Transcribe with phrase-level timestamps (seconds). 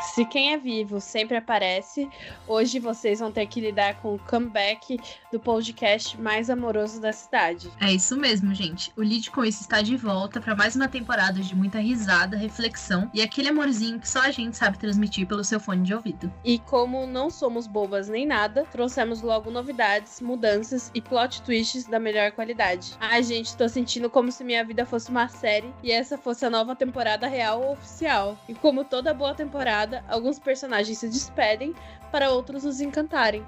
[0.00, 2.08] Se quem é vivo sempre aparece,
[2.46, 4.98] hoje vocês vão ter que lidar com o comeback
[5.30, 7.70] do podcast mais amoroso da cidade.
[7.80, 8.92] É isso mesmo, gente.
[8.96, 13.10] O Lead com isso está de volta para mais uma temporada de muita risada, reflexão
[13.14, 16.32] e aquele amorzinho que só a gente sabe transmitir pelo seu fone de ouvido.
[16.44, 21.98] E como não somos bobas nem nada, trouxemos logo novidades, mudanças e plot twists da
[21.98, 22.94] melhor qualidade.
[23.00, 26.50] Ai, gente, tô sentindo como se minha vida fosse uma série e essa fosse a
[26.50, 28.36] nova temporada real oficial.
[28.48, 31.74] E como toda boa temporada, alguns personagens se despedem
[32.10, 33.44] para outros nos encantarem.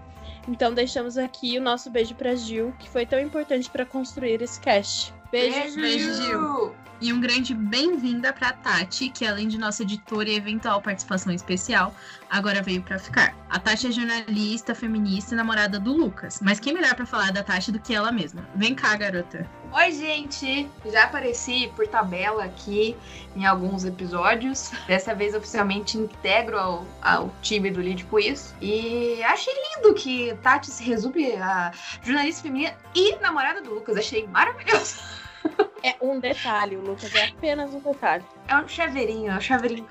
[0.49, 4.61] Então deixamos aqui o nosso beijo para Gil, que foi tão importante para construir esse
[4.61, 5.13] cast.
[5.31, 6.75] Beijo, beijo, Gil.
[6.99, 11.95] E um grande bem-vinda para Tati, que além de nossa editora e eventual participação especial,
[12.31, 13.37] agora veio para ficar.
[13.51, 16.41] A Tati é jornalista, feminista e namorada do Lucas.
[16.41, 18.49] Mas quem melhor para falar da Tati do que ela mesma?
[18.55, 19.47] Vem cá, garota.
[19.73, 20.67] Oi, gente!
[20.91, 22.97] Já apareci por tabela aqui
[23.35, 24.71] em alguns episódios.
[24.87, 28.55] Dessa vez, oficialmente, integro ao, ao time do Lead Quiz.
[28.63, 33.99] E achei lindo que Tati se resume a jornalista feminina e namorada do Lucas.
[33.99, 34.97] Achei maravilhoso.
[35.87, 38.25] É um detalhe, Lucas é apenas um detalhe.
[38.49, 39.87] É um chaveirinho, é um chaveirinho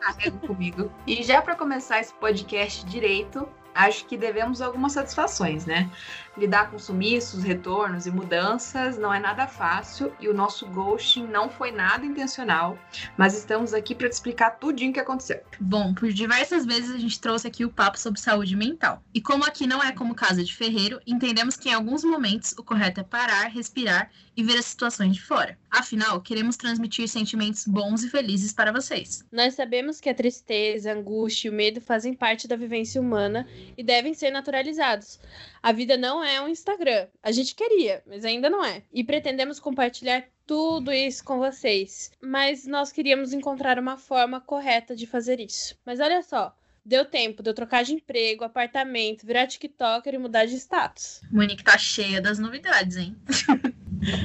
[0.00, 0.90] carrego comigo.
[1.06, 5.90] E já para começar esse podcast direito, acho que devemos algumas satisfações, né?
[6.36, 11.48] Lidar com sumiços, retornos e mudanças não é nada fácil e o nosso ghosting não
[11.48, 12.76] foi nada intencional,
[13.16, 15.40] mas estamos aqui para te explicar tudinho o que aconteceu.
[15.60, 19.00] Bom, por diversas vezes a gente trouxe aqui o papo sobre saúde mental.
[19.14, 22.64] E como aqui não é como casa de ferreiro, entendemos que em alguns momentos o
[22.64, 25.56] correto é parar, respirar e ver as situações de fora.
[25.70, 29.24] Afinal, queremos transmitir sentimentos bons e felizes para vocês.
[29.30, 33.46] Nós sabemos que a tristeza, a angústia e o medo fazem parte da vivência humana
[33.76, 35.20] e devem ser naturalizados.
[35.62, 37.06] A vida não é um Instagram.
[37.22, 38.82] A gente queria, mas ainda não é.
[38.92, 42.10] E pretendemos compartilhar tudo isso com vocês.
[42.20, 45.76] Mas nós queríamos encontrar uma forma correta de fazer isso.
[45.84, 46.54] Mas olha só.
[46.86, 51.22] Deu tempo de eu trocar de emprego, apartamento, virar TikToker e mudar de status.
[51.32, 53.16] Monique tá cheia das novidades, hein?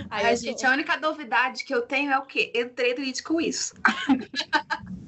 [0.09, 2.51] Ai, gente, a única novidade que eu tenho é o quê?
[2.53, 3.73] Entrei no It com isso.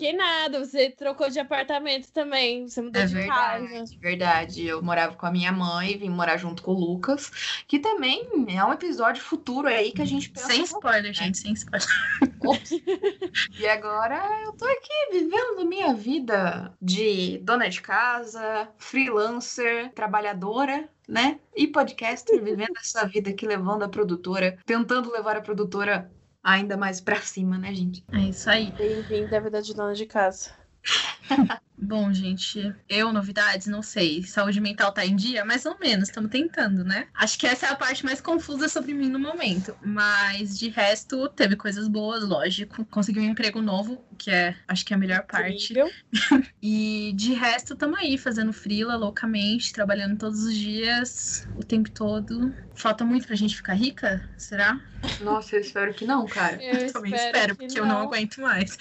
[0.00, 3.96] Que nada, você trocou de apartamento também, você mudou é de verdade, casa.
[4.00, 4.66] verdade.
[4.66, 7.30] Eu morava com a minha mãe, vim morar junto com o Lucas,
[7.68, 10.46] que também é um episódio futuro aí que a gente pensa.
[10.46, 11.86] Sem spoiler, gente, sem spoiler.
[13.60, 21.38] e agora eu tô aqui vivendo minha vida de dona de casa, freelancer, trabalhadora, né?
[21.54, 26.10] E podcaster, vivendo essa vida aqui, levando a produtora, tentando levar a produtora
[26.42, 28.04] ainda mais pra cima, né, gente?
[28.12, 28.72] É isso aí.
[28.72, 30.50] Bem-vindo à vida de dona de casa.
[31.82, 34.22] Bom, gente, eu, novidades, não sei.
[34.22, 35.44] Saúde mental tá em dia?
[35.46, 37.08] Mais ou menos, estamos tentando, né?
[37.14, 39.74] Acho que essa é a parte mais confusa sobre mim no momento.
[39.82, 42.84] Mas de resto, teve coisas boas, lógico.
[42.84, 45.72] Consegui um emprego novo, que é, acho que é a melhor parte.
[46.62, 52.54] e de resto, estamos aí fazendo frila loucamente, trabalhando todos os dias, o tempo todo.
[52.74, 54.28] Falta muito pra gente ficar rica?
[54.36, 54.80] Será?
[55.20, 56.62] Nossa, eu espero que não, cara.
[56.62, 57.86] Eu, eu também espero, espero, porque não.
[57.86, 58.76] eu não aguento mais.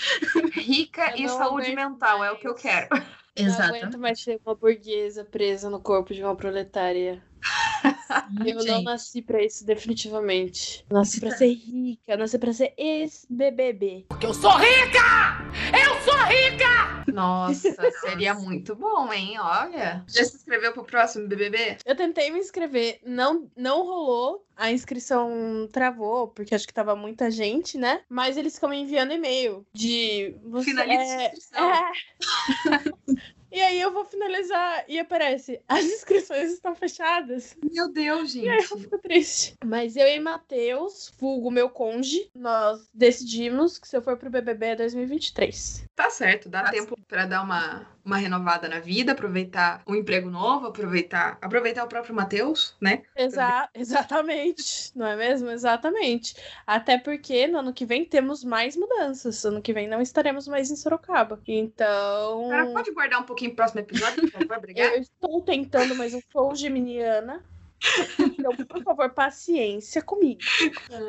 [0.54, 2.89] Rica Eu e saúde aguento mental é o que eu quero.
[2.92, 4.00] Não aguento Exato.
[4.00, 7.24] mais ser uma burguesa presa no corpo de uma proletária.
[8.46, 10.86] Eu não nasci pra isso, definitivamente.
[10.92, 14.08] Nasci pra ser rica, nasci pra ser ex-BBB.
[17.14, 19.40] Nossa, seria muito bom, hein?
[19.40, 20.03] Olha.
[20.08, 21.78] Já se inscreveu pro próximo BBB?
[21.86, 24.46] Eu tentei me inscrever, não, não rolou.
[24.56, 28.02] A inscrição travou, porque acho que tava muita gente, né?
[28.09, 30.36] Mas eles ficam me enviando e-mail de.
[30.44, 30.74] Você é...
[30.74, 31.72] sua inscrição.
[31.72, 31.92] É.
[33.52, 37.56] E aí eu vou finalizar e aparece, as inscrições estão fechadas.
[37.72, 38.82] Meu Deus, E aí eu gente.
[38.84, 39.56] fico triste.
[39.66, 44.66] Mas eu e Matheus, vulgo meu conge, nós decidimos que se eu for pro BBB
[44.68, 45.86] é 2023.
[45.96, 50.30] Tá certo, dá Tá tempo pra dar uma, uma renovada na vida, aproveitar um emprego
[50.30, 53.04] novo, aproveitar, aproveitar o próprio Matheus, né?
[53.16, 55.50] Exa exatamente, não é mesmo?
[55.50, 56.36] Exatamente.
[56.66, 59.44] Até porque no ano que vem temos mais mudanças.
[59.46, 61.42] Ano que vem não estaremos mais em Sorocaba.
[61.48, 62.48] Então.
[62.50, 64.57] Cara, pode guardar um pouquinho pro próximo episódio, por favor?
[64.57, 64.95] Obrigada.
[64.95, 67.44] Eu estou tentando, mas eu sou geminiana.
[68.19, 70.41] Então, por favor, paciência comigo.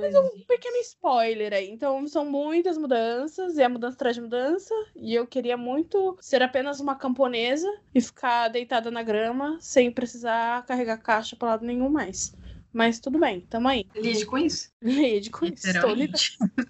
[0.01, 1.69] Mas um pequeno spoiler aí.
[1.69, 4.73] Então, são muitas mudanças, e a mudança traz mudança.
[4.95, 10.65] E eu queria muito ser apenas uma camponesa e ficar deitada na grama sem precisar
[10.65, 12.35] carregar caixa pra lado nenhum mais.
[12.73, 13.87] Mas tudo bem, tamo aí.
[13.95, 14.71] Lide com isso.
[14.81, 15.67] Lide com isso.
[15.69, 16.19] Estou lidando,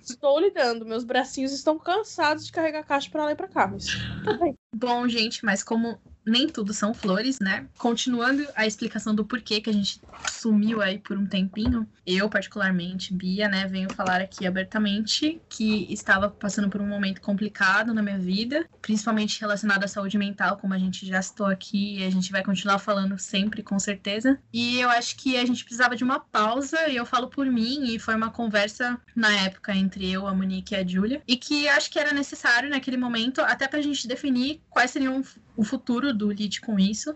[0.01, 0.87] estou lidando.
[0.87, 3.69] Meus bracinhos estão cansados de carregar caixa pra lá e pra cá.
[3.69, 3.87] Mas.
[4.75, 6.01] Bom, gente, mas como
[6.31, 7.67] nem tudo são flores, né?
[7.77, 10.01] Continuando a explicação do porquê que a gente
[10.31, 16.29] sumiu aí por um tempinho, eu, particularmente, Bia, né, venho falar aqui abertamente que estava
[16.29, 20.79] passando por um momento complicado na minha vida, principalmente relacionado à saúde mental, como a
[20.79, 24.39] gente já citou aqui, e a gente vai continuar falando sempre, com certeza.
[24.53, 27.95] E eu acho que a gente precisava de uma pausa, e eu falo por mim,
[27.95, 31.69] e foi uma conversa na época entre eu, a Monique e a Júlia, e que
[31.69, 35.23] acho que era necessário naquele momento, até pra gente definir quais seriam
[35.61, 37.15] o futuro do Lead com isso.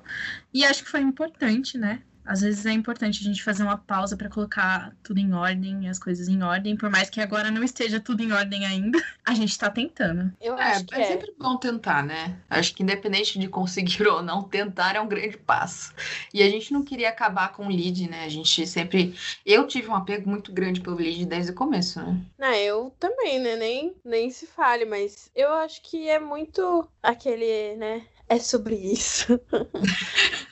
[0.53, 2.03] E acho que foi importante, né?
[2.25, 5.99] Às vezes é importante a gente fazer uma pausa para colocar tudo em ordem, as
[5.99, 9.59] coisas em ordem, por mais que agora não esteja tudo em ordem ainda, a gente
[9.59, 10.33] tá tentando.
[10.41, 12.39] Eu é, acho que é, é sempre bom tentar, né?
[12.49, 15.93] Acho que independente de conseguir ou não, tentar é um grande passo.
[16.33, 18.25] E a gente não queria acabar com o lead, né?
[18.25, 19.15] A gente sempre.
[19.45, 22.19] Eu tive um apego muito grande pelo lead desde o começo, né?
[22.39, 23.57] Não, eu também, né?
[23.57, 28.03] Nem, nem se fale, mas eu acho que é muito aquele, né?
[28.35, 29.41] É sobre isso.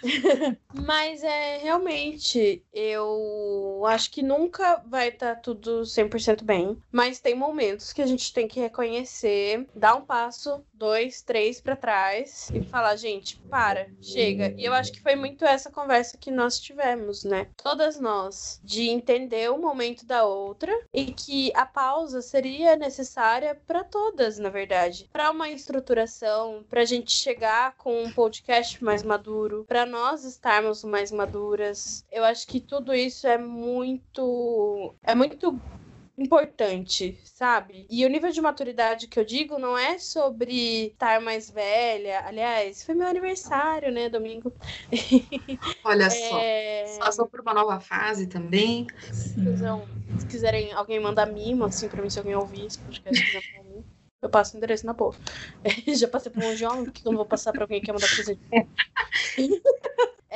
[0.74, 6.80] Mas é realmente, eu acho que nunca vai estar tá tudo 100% bem.
[6.90, 11.76] Mas tem momentos que a gente tem que reconhecer, dar um passo, dois, três para
[11.76, 14.54] trás e falar, gente, para, chega.
[14.56, 17.48] E eu acho que foi muito essa conversa que nós tivemos, né?
[17.62, 23.84] Todas nós, de entender o momento da outra e que a pausa seria necessária para
[23.84, 25.08] todas, na verdade.
[25.12, 30.84] Para uma estruturação, para a gente chegar com um podcast mais maduro, para nós estarmos
[30.84, 32.04] mais maduras.
[32.10, 35.60] Eu acho que tudo isso é muito é muito
[36.16, 37.86] importante, sabe?
[37.90, 42.24] E o nível de maturidade que eu digo não é sobre estar mais velha.
[42.26, 44.52] Aliás, foi meu aniversário, né, domingo.
[45.84, 46.86] Olha é...
[46.86, 47.04] só.
[47.04, 48.86] Passou por uma nova fase também.
[49.12, 49.34] Se,
[50.18, 53.64] se quiserem alguém mandar mimo, assim, pra mim, se alguém ouvir esse podcast, quiser pra
[53.64, 53.84] mim.
[54.22, 55.14] Eu passo o endereço na boa.
[55.98, 58.40] Já passei por um jovem, que não vou passar pra alguém que quer mandar presente.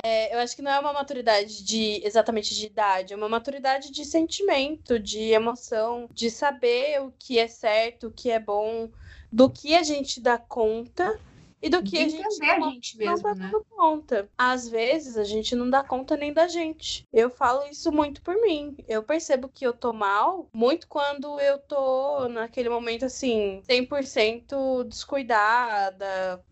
[0.04, 3.90] É, eu acho que não é uma maturidade de exatamente de idade, é uma maturidade
[3.90, 8.90] de sentimento, de emoção, de saber o que é certo, o que é bom,
[9.32, 11.18] do que a gente dá conta
[11.62, 13.50] e do que a gente, não, a gente mesmo, não tá né?
[13.50, 14.28] dando conta.
[14.36, 17.06] Às vezes a gente não dá conta nem da gente.
[17.12, 18.76] Eu falo isso muito por mim.
[18.88, 26.42] Eu percebo que eu tô mal muito quando eu tô naquele momento assim, 100% descuidada,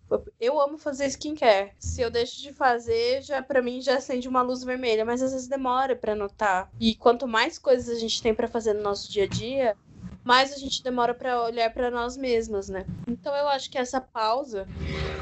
[0.40, 1.72] eu amo fazer skincare.
[1.78, 5.32] Se eu deixo de fazer, já para mim já acende uma luz vermelha, mas às
[5.32, 6.70] vezes demora para notar.
[6.78, 9.76] E quanto mais coisas a gente tem para fazer no nosso dia a dia,
[10.24, 12.86] mais a gente demora para olhar para nós mesmas, né?
[13.06, 14.66] Então eu acho que essa pausa,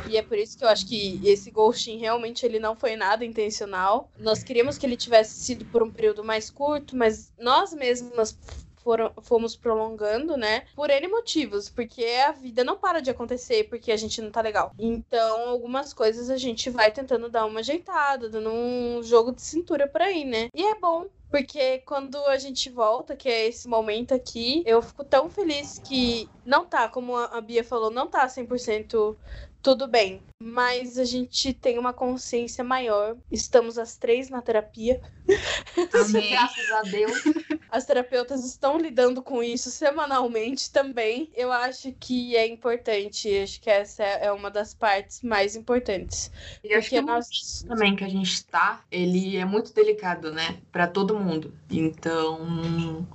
[0.09, 3.25] e é por isso que eu acho que esse ghosting realmente ele não foi nada
[3.25, 4.09] intencional.
[4.19, 8.39] Nós queríamos que ele tivesse sido por um período mais curto, mas nós mesmas
[8.83, 10.65] foram, fomos prolongando, né?
[10.75, 14.41] Por N motivos, porque a vida não para de acontecer porque a gente não tá
[14.41, 14.73] legal.
[14.79, 19.87] Então, algumas coisas a gente vai tentando dar uma ajeitada, dando um jogo de cintura
[19.87, 20.49] por aí, né?
[20.55, 25.03] E é bom, porque quando a gente volta, que é esse momento aqui, eu fico
[25.03, 29.17] tão feliz que não tá, como a Bia falou, não tá 100%
[29.63, 30.23] tudo bem.
[30.45, 33.17] Mas a gente tem uma consciência maior.
[33.31, 35.01] Estamos as três na terapia.
[35.95, 36.31] Amém.
[36.31, 37.23] Graças a Deus.
[37.71, 41.31] As terapeutas estão lidando com isso semanalmente também.
[41.35, 43.35] Eu acho que é importante.
[43.39, 46.31] Acho que essa é uma das partes mais importantes.
[46.65, 50.87] E acho que nós também que a gente está, ele é muito delicado, né, para
[50.87, 51.55] todo mundo.
[51.71, 53.07] Então,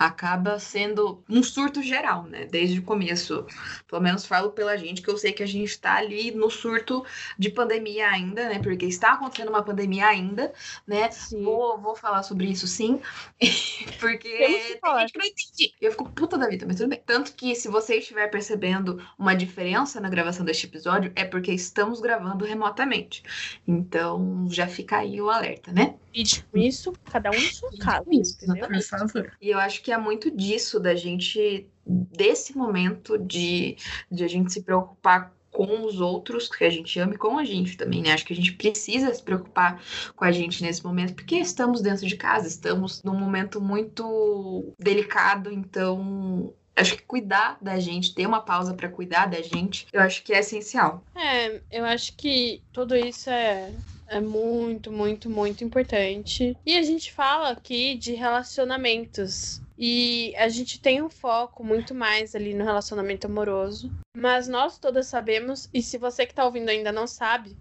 [0.00, 2.46] acaba sendo um surto geral, né?
[2.46, 3.46] Desde o começo.
[3.86, 7.04] Pelo menos falo pela gente, que eu sei que a gente está ali no surto
[7.38, 8.60] de pandemia ainda, né?
[8.60, 10.52] Porque está acontecendo uma pandemia ainda,
[10.86, 11.08] né?
[11.42, 13.00] Vou, vou falar sobre isso sim.
[13.98, 14.52] porque tem
[15.00, 15.74] gente que não entende.
[15.80, 17.02] Eu fico puta da vida, mas tudo bem.
[17.04, 22.00] Tanto que se você estiver percebendo uma diferença na gravação deste episódio, é porque estamos
[22.00, 23.22] gravando remotamente.
[23.66, 25.96] Então já fica aí o alerta, né?
[26.12, 26.24] E
[26.54, 28.04] isso, cada um em sua casa.
[28.10, 28.38] Isso?
[28.38, 29.32] Por favor.
[29.40, 33.76] E eu acho que é muito disso, da gente, desse momento de,
[34.10, 35.32] de a gente se preocupar
[35.66, 38.14] com os outros que a gente ama e com a gente também, né?
[38.14, 39.78] Acho que a gente precisa se preocupar
[40.16, 45.52] com a gente nesse momento, porque estamos dentro de casa, estamos num momento muito delicado,
[45.52, 50.22] então acho que cuidar da gente, ter uma pausa para cuidar da gente, eu acho
[50.22, 51.04] que é essencial.
[51.14, 53.70] É, eu acho que tudo isso é
[54.10, 56.56] é muito, muito, muito importante.
[56.66, 59.62] E a gente fala aqui de relacionamentos.
[59.82, 63.90] E a gente tem um foco muito mais ali no relacionamento amoroso.
[64.14, 67.56] Mas nós todas sabemos, e se você que tá ouvindo ainda não sabe,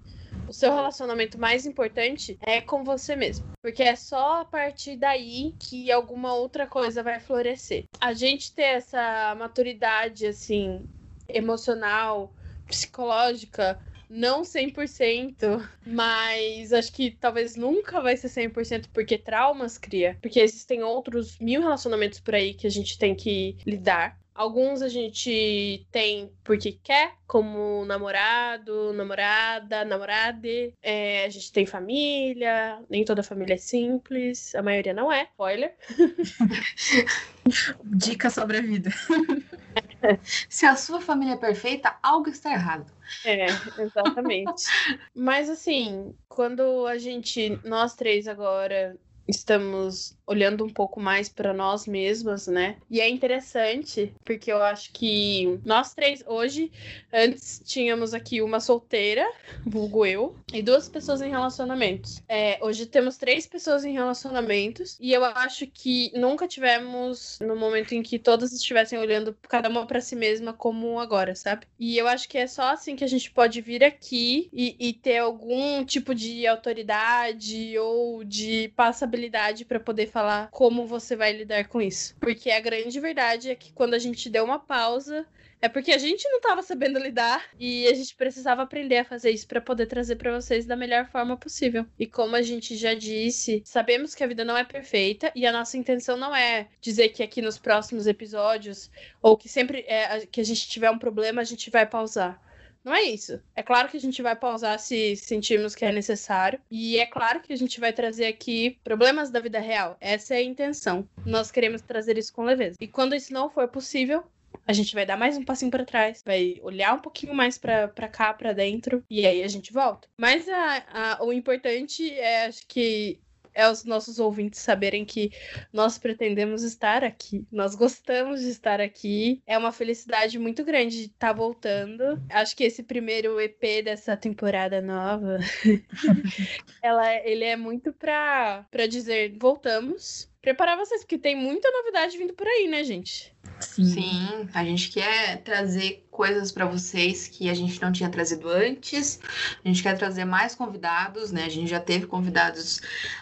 [0.45, 3.45] o seu relacionamento mais importante é com você mesmo.
[3.63, 7.85] Porque é só a partir daí que alguma outra coisa vai florescer.
[8.01, 10.85] A gente ter essa maturidade, assim,
[11.29, 12.33] emocional,
[12.65, 20.17] psicológica, não 100%, mas acho que talvez nunca vai ser 100% porque traumas cria.
[20.21, 24.19] Porque existem outros mil relacionamentos por aí que a gente tem que lidar.
[24.33, 30.73] Alguns a gente tem porque quer, como namorado, namorada, namorade.
[30.81, 35.23] É, a gente tem família, nem toda família é simples, a maioria não é.
[35.23, 35.75] Spoiler.
[37.83, 38.89] Dica sobre a vida.
[40.49, 42.91] Se a sua família é perfeita, algo está errado.
[43.25, 43.45] É,
[43.81, 44.63] exatamente.
[45.15, 48.97] Mas assim, quando a gente, nós três agora,
[49.29, 52.77] estamos olhando um pouco mais para nós mesmas, né?
[52.89, 56.71] E é interessante, porque eu acho que nós três hoje,
[57.11, 59.27] antes tínhamos aqui uma solteira,
[59.65, 62.21] vulgo eu, e duas pessoas em relacionamentos.
[62.27, 67.93] É, hoje temos três pessoas em relacionamentos, e eu acho que nunca tivemos no momento
[67.93, 71.65] em que todas estivessem olhando cada uma para si mesma como agora, sabe?
[71.79, 74.93] E eu acho que é só assim que a gente pode vir aqui e, e
[74.93, 79.18] ter algum tipo de autoridade ou de passabilidade
[79.65, 82.15] para poder falar falar como você vai lidar com isso.
[82.19, 85.25] Porque a grande verdade é que quando a gente deu uma pausa,
[85.61, 89.31] é porque a gente não estava sabendo lidar e a gente precisava aprender a fazer
[89.31, 91.85] isso para poder trazer para vocês da melhor forma possível.
[91.97, 95.51] E como a gente já disse, sabemos que a vida não é perfeita e a
[95.51, 98.89] nossa intenção não é dizer que aqui nos próximos episódios
[99.21, 102.41] ou que sempre é, que a gente tiver um problema a gente vai pausar.
[102.83, 103.41] Não é isso.
[103.55, 106.59] É claro que a gente vai pausar se sentirmos que é necessário.
[106.71, 109.97] E é claro que a gente vai trazer aqui problemas da vida real.
[109.99, 111.07] Essa é a intenção.
[111.25, 112.77] Nós queremos trazer isso com leveza.
[112.79, 114.23] E quando isso não for possível,
[114.65, 117.87] a gente vai dar mais um passinho para trás, vai olhar um pouquinho mais para
[118.07, 120.07] cá, para dentro, e aí a gente volta.
[120.17, 123.19] Mas a, a, o importante é, acho que
[123.53, 125.31] é os nossos ouvintes saberem que
[125.71, 127.45] nós pretendemos estar aqui.
[127.51, 129.41] Nós gostamos de estar aqui.
[129.45, 132.21] É uma felicidade muito grande de estar tá voltando.
[132.29, 135.37] Acho que esse primeiro EP dessa temporada nova,
[136.81, 140.29] ela, ele é muito para dizer voltamos.
[140.41, 143.35] Preparar vocês, porque tem muita novidade vindo por aí, né, gente?
[143.59, 143.85] Sim.
[143.85, 149.19] Sim, a gente quer trazer coisas para vocês que a gente não tinha trazido antes.
[149.63, 151.45] A gente quer trazer mais convidados, né?
[151.45, 152.81] A gente já teve convidados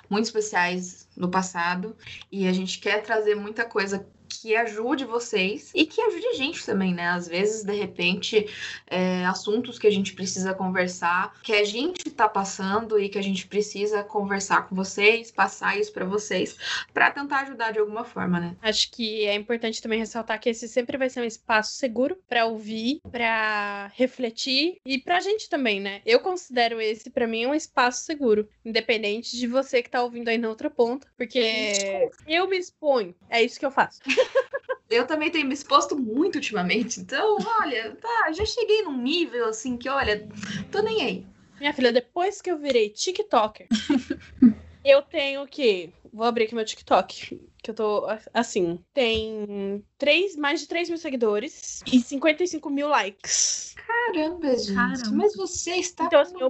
[0.10, 1.96] muito especiais no passado
[2.32, 6.66] e a gente quer trazer muita coisa que ajude vocês e que ajude a gente
[6.66, 7.08] também, né?
[7.08, 8.48] Às vezes, de repente,
[8.86, 13.22] é, assuntos que a gente precisa conversar, que a gente tá passando e que a
[13.22, 16.56] gente precisa conversar com vocês, passar isso para vocês,
[16.94, 18.56] para tentar ajudar de alguma forma, né?
[18.62, 22.46] Acho que é importante também ressaltar que esse sempre vai ser um espaço seguro para
[22.46, 26.02] ouvir, para refletir e pra gente também, né?
[26.06, 30.38] Eu considero esse para mim um espaço seguro, independente de você que tá ouvindo aí
[30.38, 34.00] na outra ponta, porque eu me exponho, é isso que eu faço.
[34.90, 37.02] Eu também tenho me exposto muito ultimamente.
[37.02, 40.26] Então, olha, tá, já cheguei num nível assim que, olha,
[40.72, 41.28] tô nem aí.
[41.60, 43.68] Minha filha, depois que eu virei TikToker,
[44.86, 45.92] eu tenho que.
[46.14, 47.38] Vou abrir aqui meu TikTok.
[47.68, 48.82] Que eu tô assim.
[48.94, 53.76] Tem três, mais de 3 mil seguidores e 55 mil likes.
[53.86, 54.74] Caramba, gente.
[54.74, 55.12] Caramba.
[55.12, 56.50] Mas você está então, assim, eu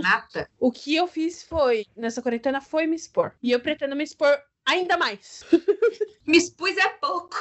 [0.00, 0.48] nata.
[0.60, 3.32] O que eu fiz foi, nessa quarentena, foi me expor.
[3.42, 5.44] E eu pretendo me expor ainda mais.
[6.26, 7.36] Me expus é pouco.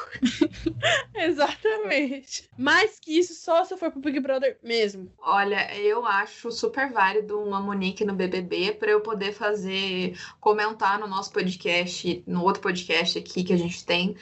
[1.14, 2.50] Exatamente.
[2.58, 5.12] Mais que isso, só se eu for pro Big Brother mesmo.
[5.20, 11.08] Olha, eu acho super válido uma Monique no BBB para eu poder fazer, comentar no
[11.08, 14.16] nosso podcast, no outro podcast aqui que a gente tem,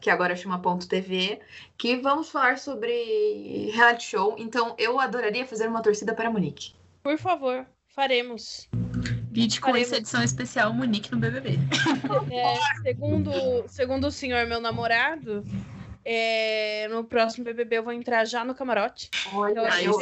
[0.00, 1.40] que agora chama Ponto TV,
[1.76, 4.36] que vamos falar sobre reality show.
[4.38, 6.72] Então, eu adoraria fazer uma torcida para a Monique.
[7.02, 8.68] Por favor, faremos.
[9.34, 11.58] Lide com essa edição especial Monique no BBB.
[12.30, 13.32] É, segundo,
[13.66, 15.44] segundo o senhor, meu namorado,
[16.04, 19.10] é, no próximo BBB eu vou entrar já no camarote.
[19.32, 19.98] Olha, então,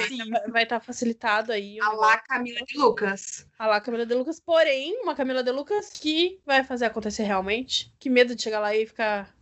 [0.51, 1.79] vai estar tá facilitado aí.
[1.81, 3.47] A lá Camila de Lucas.
[3.59, 4.39] A lá Camila de Lucas.
[4.39, 7.93] Porém, uma Camila de Lucas que vai fazer acontecer realmente.
[7.99, 9.33] Que medo de chegar lá e ficar.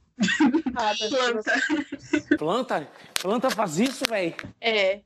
[1.09, 2.37] planta.
[2.39, 2.89] planta?
[3.21, 4.35] Planta faz isso, velho.
[4.61, 5.01] É.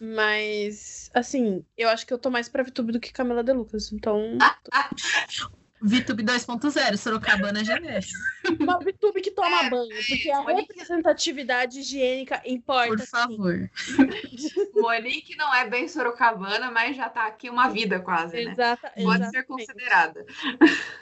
[0.00, 3.92] Mas, assim, eu acho que eu tô mais pra VTube do que Camila De Lucas.
[3.92, 4.38] Então.
[5.82, 8.18] VTube 2.0, Sorocabana Genésio.
[8.60, 10.72] Uma VTube que toma é, banho, porque a Monique...
[10.72, 12.98] representatividade higiênica importa.
[12.98, 13.70] Por favor.
[14.76, 18.52] Monique não é bem Sorocabana, mas já tá aqui uma vida quase, né?
[18.52, 19.30] Exata, pode exatamente.
[19.30, 20.26] ser considerada.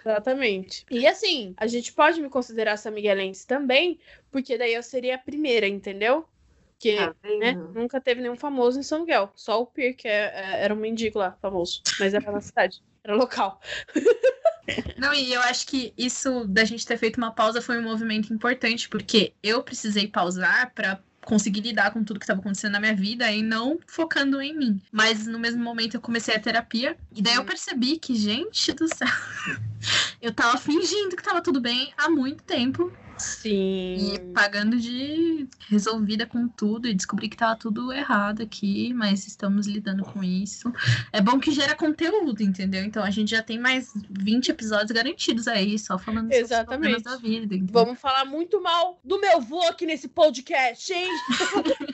[0.00, 0.87] Exatamente.
[0.88, 3.99] E assim, a gente pode me considerar São Miguelense também,
[4.31, 6.29] porque daí eu seria a primeira, entendeu?
[6.78, 9.32] Porque tá né, nunca teve nenhum famoso em São Miguel.
[9.35, 11.82] Só o Pier, que é, é, era um mendigo lá, famoso.
[11.99, 13.61] Mas era na cidade, era local.
[14.97, 18.32] Não, e eu acho que isso da gente ter feito uma pausa foi um movimento
[18.32, 22.94] importante, porque eu precisei pausar para conseguir lidar com tudo que estava acontecendo na minha
[22.94, 24.80] vida e não focando em mim.
[24.92, 28.87] Mas no mesmo momento eu comecei a terapia e daí eu percebi que, gente do
[28.87, 29.08] céu,
[30.23, 34.14] eu tava fingindo que tava tudo bem há muito tempo Sim.
[34.14, 39.66] e pagando de resolvida com tudo e descobri que tava tudo errado aqui, mas estamos
[39.66, 40.72] lidando com isso.
[41.12, 42.84] É bom que gera conteúdo, entendeu?
[42.84, 47.02] Então a gente já tem mais 20 episódios garantidos aí, só falando Exatamente.
[47.02, 47.54] da vida.
[47.54, 47.68] entendeu?
[47.72, 51.08] Vamos falar muito mal do meu vô aqui nesse podcast, hein?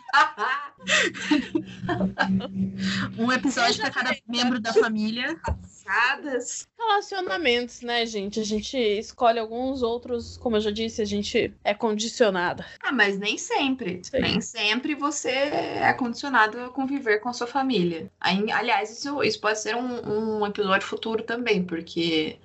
[3.19, 5.39] Um episódio para cada membro da família.
[5.45, 6.69] Passadas.
[6.79, 8.41] Relacionamentos, né, gente?
[8.41, 11.14] A gente escolhe alguns outros, como eu já disse, a gente
[11.63, 12.65] é condicionada.
[12.83, 14.01] Ah, mas nem sempre.
[14.03, 14.21] Sim.
[14.21, 18.11] Nem sempre você é condicionado a conviver com a sua família.
[18.21, 22.39] Aí, aliás, isso, isso pode ser um, um episódio futuro também, porque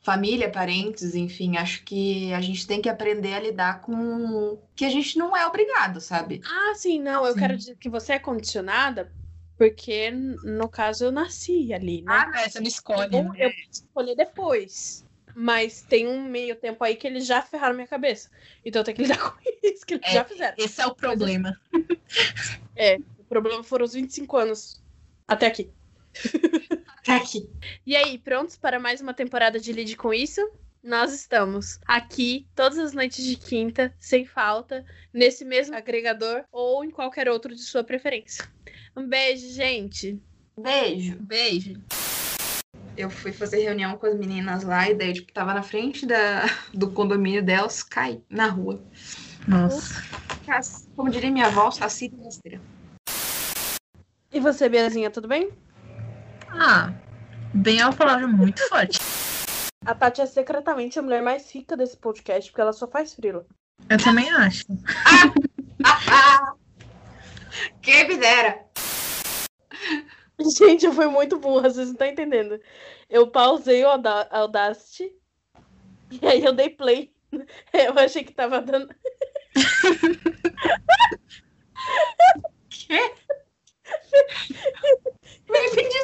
[0.00, 4.90] família, parentes, enfim, acho que a gente tem que aprender a lidar com que a
[4.90, 6.40] gente não é obrigado, sabe?
[6.46, 7.40] Ah, sim, não, eu Sim.
[7.40, 9.10] quero dizer que você é condicionada
[9.56, 12.12] porque, no caso, eu nasci ali, né?
[12.12, 13.16] Ah, é, você não escolhe.
[13.16, 13.46] Ou né?
[13.46, 15.05] eu escolher depois.
[15.38, 18.30] Mas tem um meio tempo aí que eles já ferraram minha cabeça.
[18.64, 20.12] Então eu tenho que lidar com isso, que eles É.
[20.14, 20.54] já fizeram.
[20.56, 21.60] Esse é o problema.
[23.18, 24.82] O problema foram os 25 anos
[25.26, 25.68] até aqui.
[26.98, 27.48] Até aqui.
[27.84, 30.40] E aí, prontos para mais uma temporada de Lide com Isso?
[30.82, 36.90] Nós estamos aqui todas as noites de quinta, sem falta, nesse mesmo agregador ou em
[36.90, 38.48] qualquer outro de sua preferência.
[38.96, 40.20] Um beijo, gente.
[40.56, 41.16] Beijo.
[41.18, 41.82] Beijo.
[42.96, 46.44] Eu fui fazer reunião com as meninas lá e daí, tipo, tava na frente da,
[46.72, 48.82] do condomínio delas, cai na rua.
[49.46, 50.02] Nossa.
[50.94, 52.60] Como diria minha avó, saci rasteira.
[54.32, 55.50] E você, Beazinha, tudo bem?
[56.48, 56.92] Ah,
[57.52, 58.98] bem é uma palavra muito forte.
[59.84, 63.46] A Tati é secretamente a mulher mais rica desse podcast, porque ela só faz frila.
[63.88, 64.64] Eu também acho.
[67.82, 68.65] Quem me dera.
[70.56, 72.60] Gente, eu fui muito burra, vocês não estão entendendo.
[73.08, 75.12] Eu pausei o Auda- Audacity
[76.10, 77.14] e aí eu dei play.
[77.72, 78.94] Eu achei que tava dando.
[82.70, 83.14] Quê?
[85.48, 85.96] Não entendi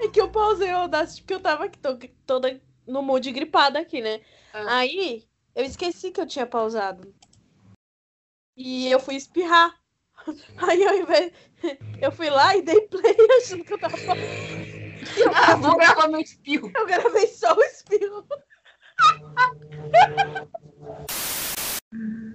[0.00, 3.80] É que eu pausei o Audacity porque eu tava aqui, tô, toda no mood gripada
[3.80, 4.20] aqui, né?
[4.52, 4.78] Ah.
[4.78, 7.14] Aí eu esqueci que eu tinha pausado.
[8.56, 9.74] E eu fui espirrar.
[10.58, 11.32] Aí ao invés.
[12.00, 13.96] Eu fui lá e dei play achando que eu tava.
[13.98, 16.70] Eu, Ah, vou gravar meu espirro.
[16.74, 18.24] eu gravei só o espirro.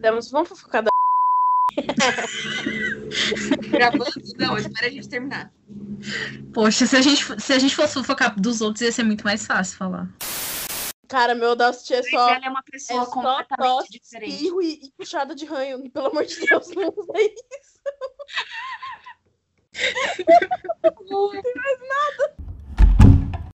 [0.02, 0.90] Vamos, vamos fofocar da.
[3.70, 4.06] Gravando?
[4.38, 5.52] Não, espera a gente terminar.
[6.54, 9.46] Poxa, se a gente, se a gente fosse fofocar dos outros, ia ser muito mais
[9.46, 10.10] fácil falar.
[11.10, 12.30] Cara, meu Audacity é só.
[12.30, 14.32] ela é uma É pessoa só completamente tosse, diferente.
[14.36, 15.84] espirro e, e puxada de ranho.
[15.92, 17.80] Pelo amor de Deus, não usa isso.